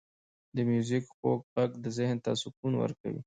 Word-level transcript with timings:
•د 0.55 0.57
میوزیک 0.69 1.03
خوږ 1.15 1.39
ږغ 1.69 1.71
ذهن 1.97 2.17
ته 2.25 2.31
سکون 2.41 2.73
ورکوي. 2.77 3.19